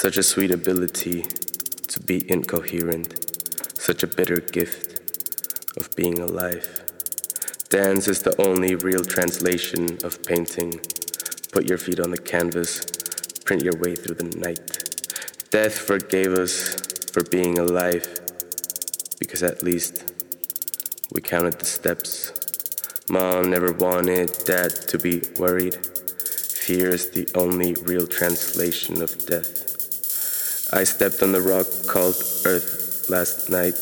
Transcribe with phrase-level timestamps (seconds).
[0.00, 1.26] Such a sweet ability
[1.88, 3.12] to be incoherent,
[3.78, 4.98] such a bitter gift
[5.76, 6.66] of being alive.
[7.68, 10.80] Dance is the only real translation of painting.
[11.52, 12.80] Put your feet on the canvas,
[13.44, 14.84] print your way through the night.
[15.50, 16.76] Death forgave us
[17.12, 18.08] for being alive,
[19.18, 20.14] because at least
[21.12, 22.32] we counted the steps.
[23.10, 25.74] Mom never wanted dad to be worried.
[25.74, 29.59] Fear is the only real translation of death.
[30.72, 32.14] I stepped on the rock called
[32.46, 33.74] Earth last night.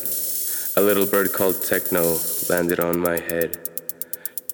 [0.75, 2.17] A little bird called Techno
[2.49, 3.59] landed on my head.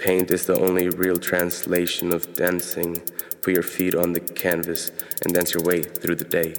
[0.01, 3.01] Paint is the only real translation of dancing.
[3.43, 4.91] Put your feet on the canvas
[5.23, 6.55] and dance your way through the day.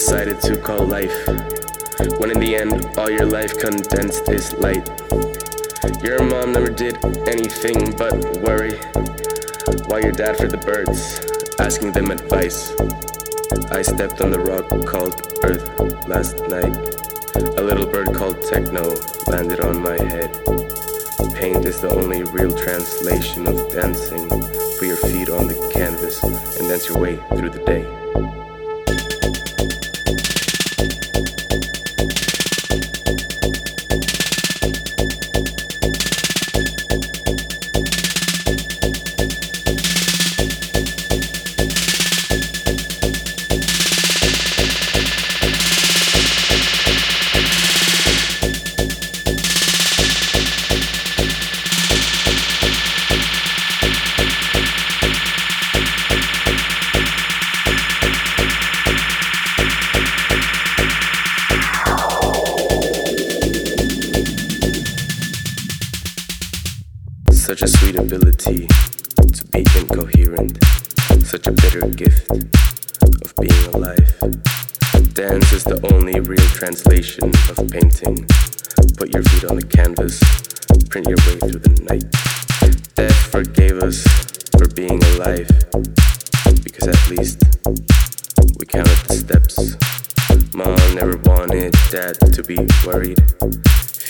[0.00, 1.26] Decided to call life.
[2.18, 4.88] When in the end, all your life condensed is light.
[6.02, 6.96] Your mom never did
[7.28, 8.80] anything but worry.
[9.88, 11.20] While your dad for the birds,
[11.60, 12.72] asking them advice.
[13.70, 15.68] I stepped on the rock called Earth
[16.08, 16.74] last night.
[17.58, 18.96] A little bird called Techno
[19.26, 20.32] landed on my head.
[21.34, 24.30] Paint is the only real translation of dancing.
[24.78, 27.99] Put your feet on the canvas and dance your way through the day.
[76.70, 78.14] Translation of painting.
[78.96, 80.22] Put your feet on the canvas,
[80.88, 82.06] print your way through the night.
[82.94, 84.06] Death forgave us
[84.54, 85.50] for being alive,
[86.62, 87.42] because at least
[88.54, 89.74] we counted the steps.
[90.54, 93.18] Mom never wanted dad to be worried.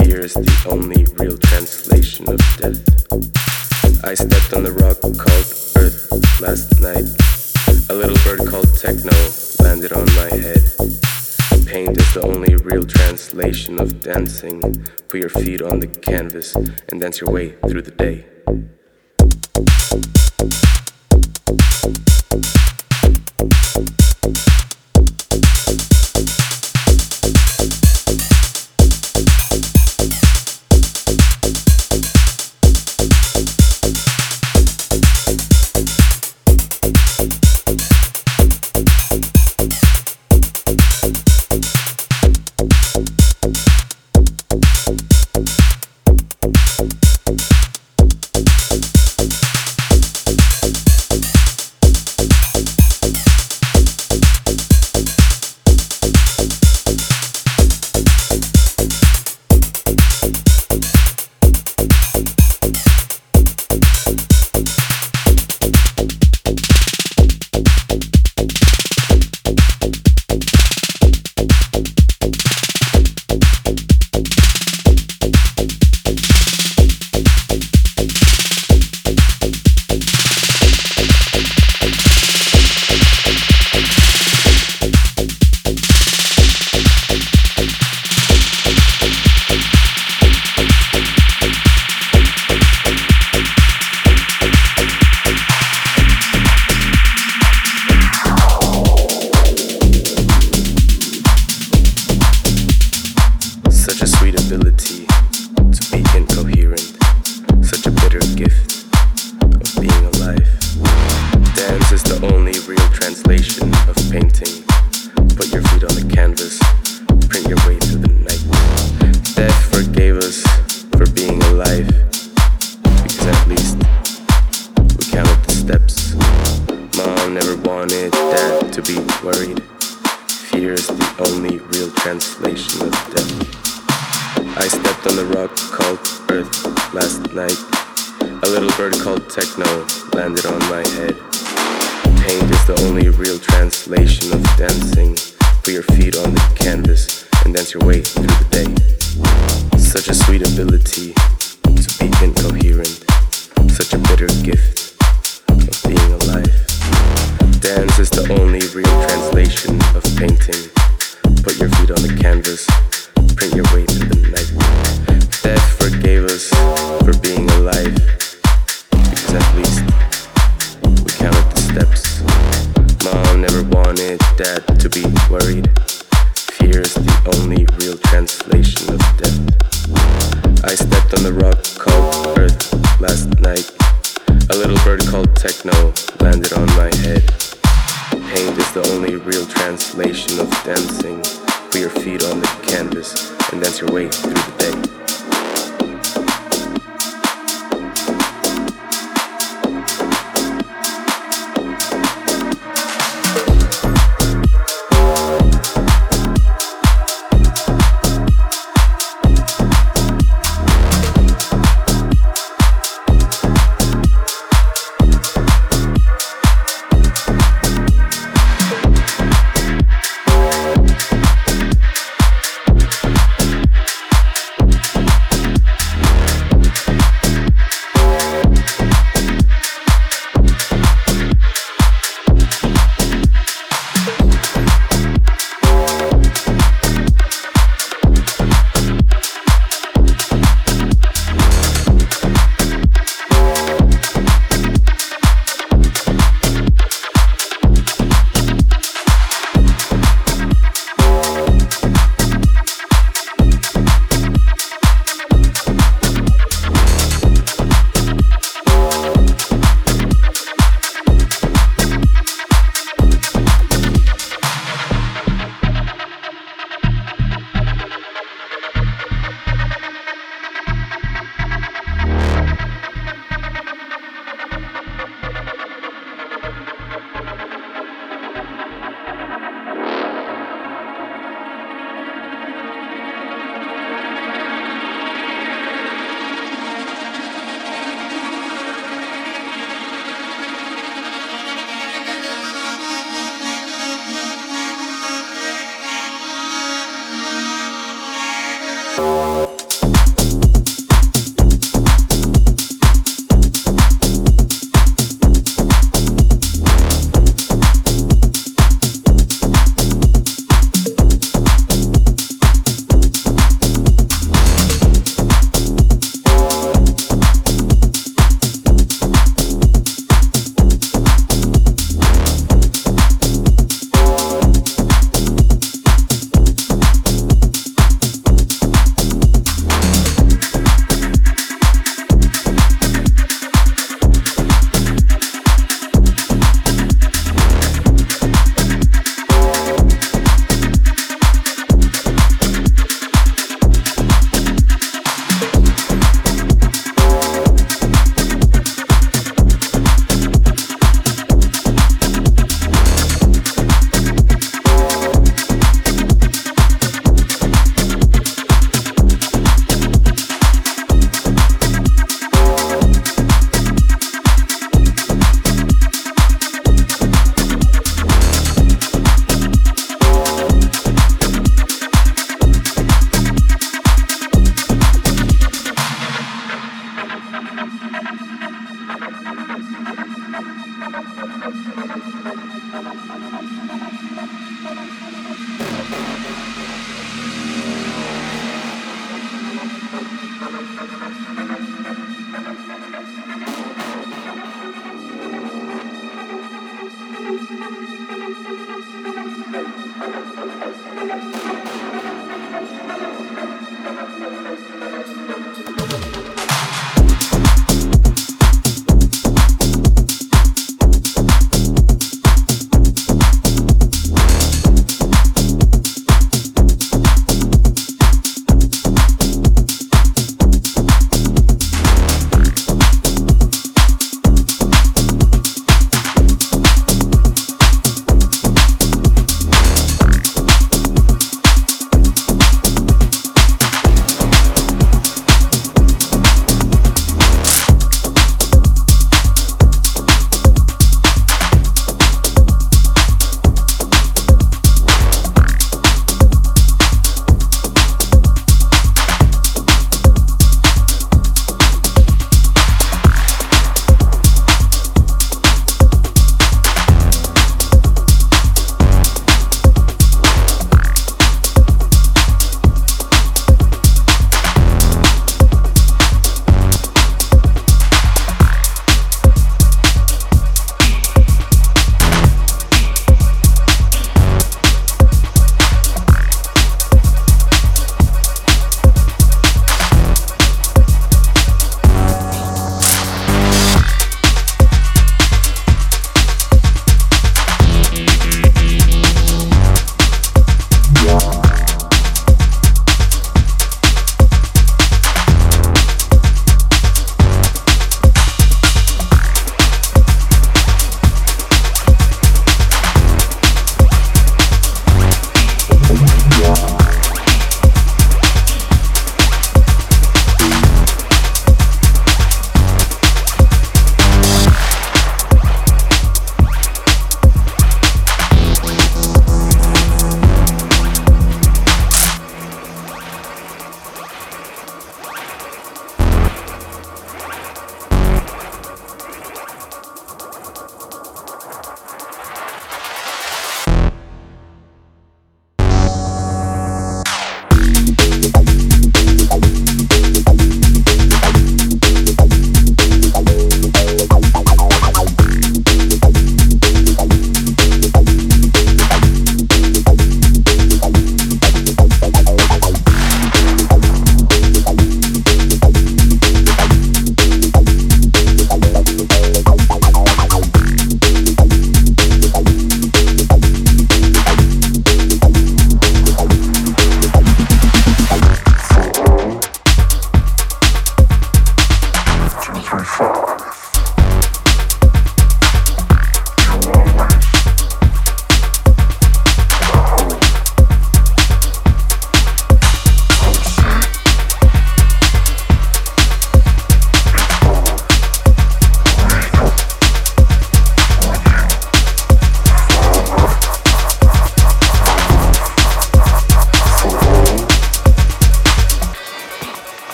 [0.00, 2.80] Fear is the only real translation of death.
[4.02, 6.08] I stepped on the rock called Earth
[6.40, 7.04] last night.
[7.90, 9.12] A little bird called Techno
[9.60, 10.64] landed on my head.
[11.66, 14.60] Paint is the only real translation of dancing.
[15.08, 18.26] Put your feet on the canvas and dance your way through the day.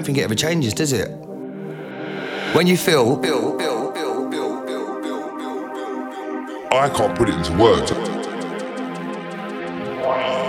[0.00, 1.10] Don't think it ever changes, does it?
[2.54, 3.20] When you feel,
[6.72, 7.92] I can't put it into words.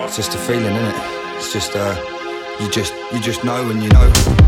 [0.06, 0.96] It's just a feeling, isn't it?
[1.36, 1.98] It's just uh,
[2.62, 4.41] you just you just know when you know.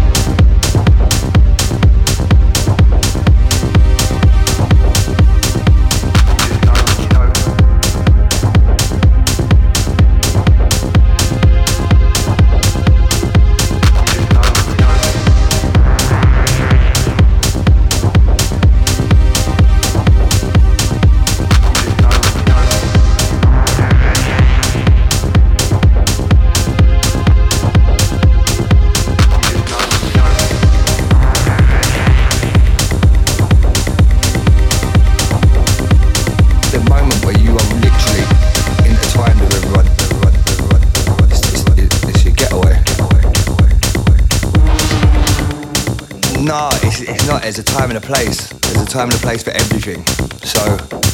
[48.94, 50.06] Time and a place for everything.
[50.44, 50.62] So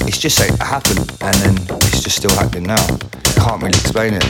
[0.05, 2.85] it's just like it happened, and then it's just still happening now.
[3.35, 4.25] Can't really explain it.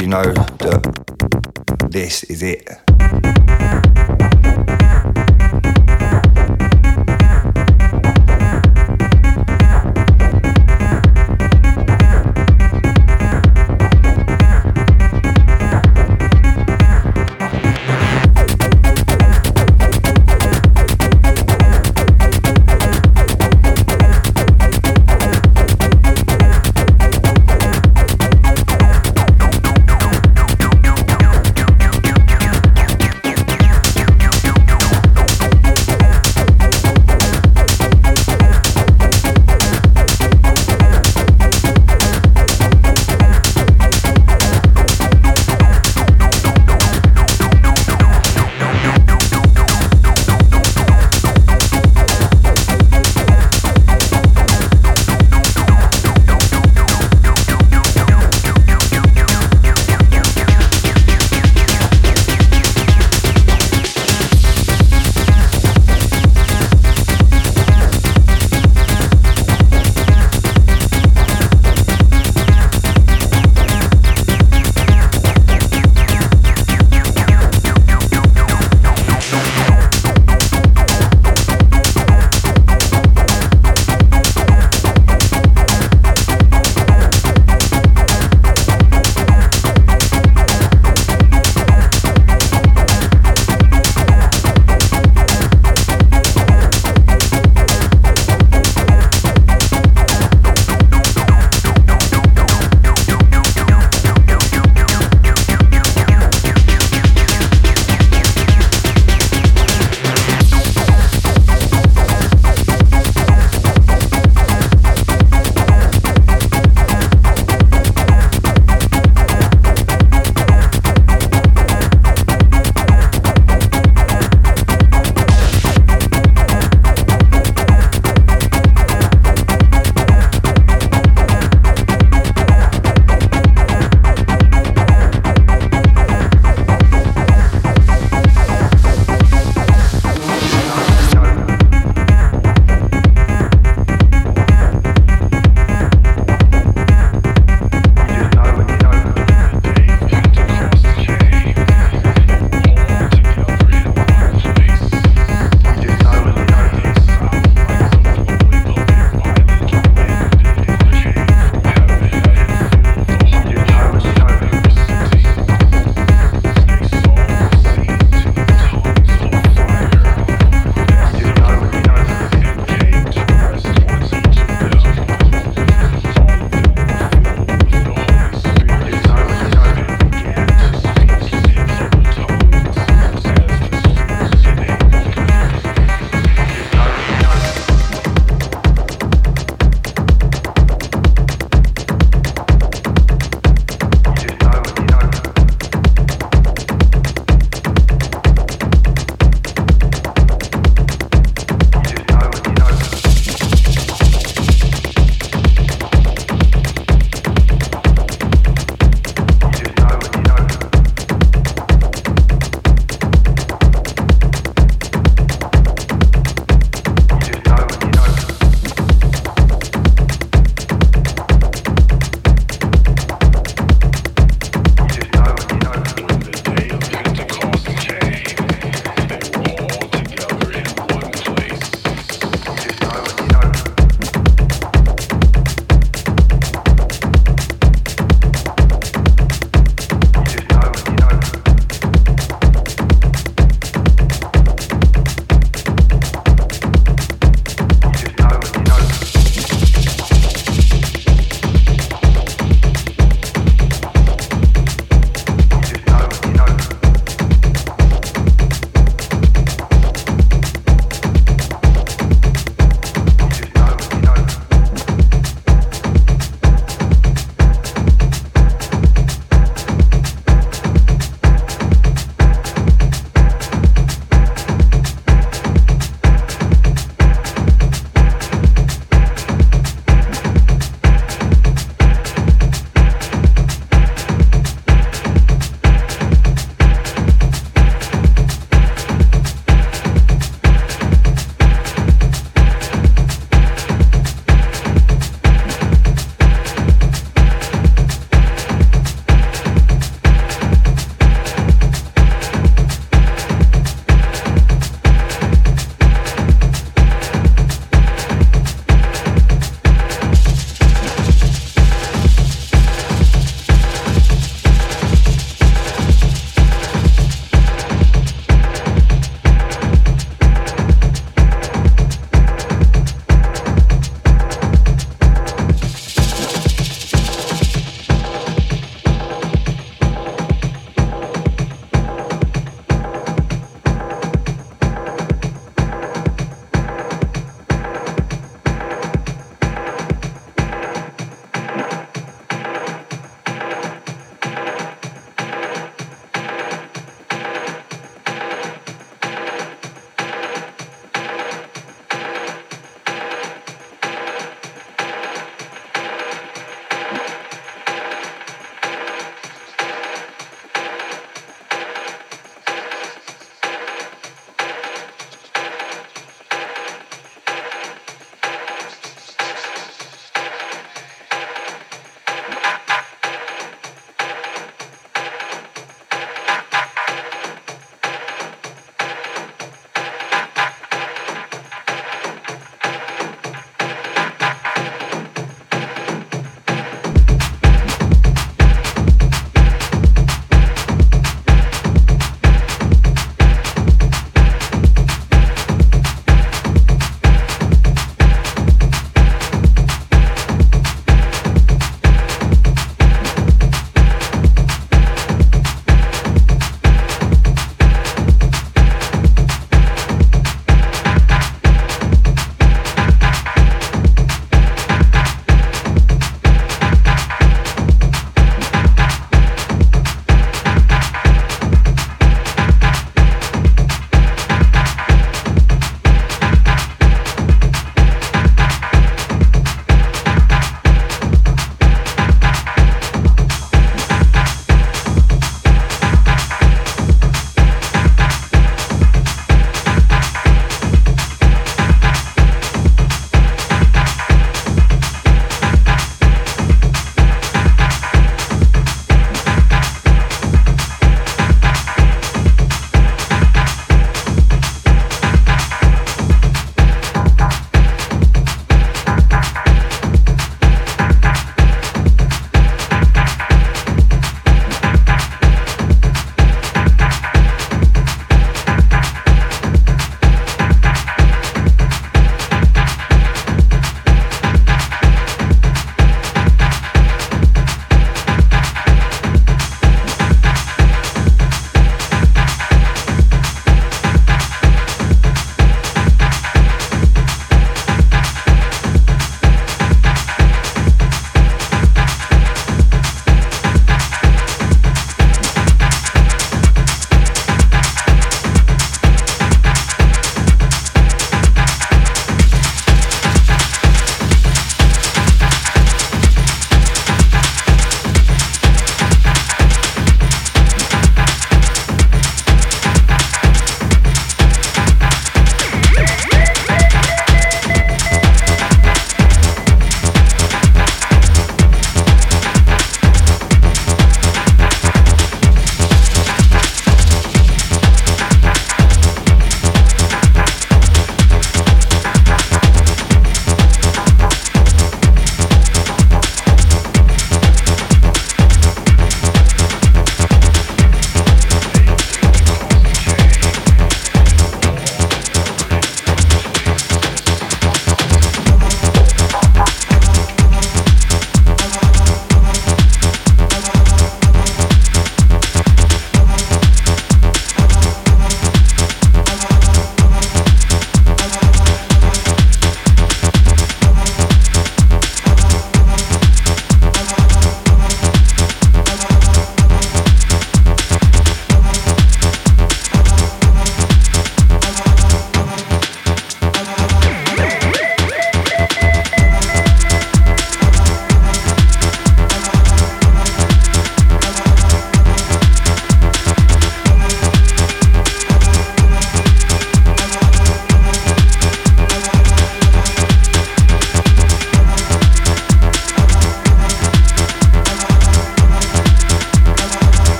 [0.00, 2.83] You know that this is it.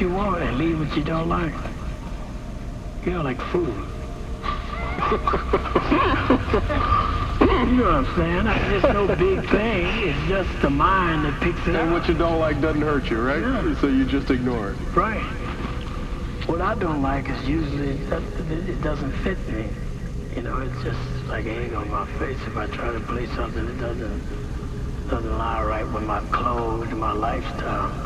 [0.00, 1.52] What you want and leave what you don't like.
[3.04, 3.66] You know, like food.
[7.40, 8.46] you know what I'm saying?
[8.74, 10.08] It's no big thing.
[10.08, 11.82] It's just the mind that picks it And up.
[11.82, 13.40] And what you don't like doesn't hurt you, right?
[13.40, 13.78] Yeah.
[13.80, 14.76] So you just ignore it.
[14.94, 15.22] Right.
[16.46, 19.68] What I don't like is usually it doesn't fit me.
[20.34, 20.98] You know, it's just
[21.28, 22.38] like egg on my face.
[22.46, 27.12] If I try to play something that doesn't doesn't lie right with my clothes, my
[27.12, 27.99] lifestyle.